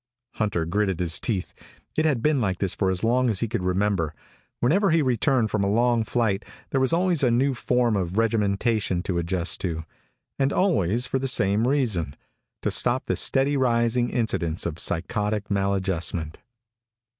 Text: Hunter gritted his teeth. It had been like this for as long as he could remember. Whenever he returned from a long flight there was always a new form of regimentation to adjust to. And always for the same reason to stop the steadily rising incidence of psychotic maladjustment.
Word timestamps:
Hunter 0.31 0.65
gritted 0.65 0.99
his 0.99 1.19
teeth. 1.19 1.53
It 1.95 2.05
had 2.05 2.23
been 2.23 2.41
like 2.41 2.57
this 2.57 2.73
for 2.73 2.89
as 2.89 3.03
long 3.03 3.29
as 3.29 3.41
he 3.41 3.47
could 3.47 3.61
remember. 3.61 4.15
Whenever 4.59 4.89
he 4.89 5.03
returned 5.03 5.51
from 5.51 5.63
a 5.63 5.69
long 5.69 6.03
flight 6.03 6.43
there 6.71 6.81
was 6.81 6.91
always 6.91 7.21
a 7.21 7.29
new 7.29 7.53
form 7.53 7.95
of 7.95 8.17
regimentation 8.17 9.03
to 9.03 9.19
adjust 9.19 9.61
to. 9.61 9.83
And 10.39 10.51
always 10.51 11.05
for 11.05 11.19
the 11.19 11.27
same 11.27 11.67
reason 11.67 12.15
to 12.63 12.71
stop 12.71 13.05
the 13.05 13.15
steadily 13.15 13.57
rising 13.57 14.09
incidence 14.09 14.65
of 14.65 14.79
psychotic 14.79 15.51
maladjustment. 15.51 16.39